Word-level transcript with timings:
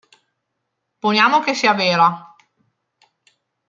Poniamo 0.99 1.41
che 1.41 1.53
sia 1.53 1.75
vera. 1.75 2.35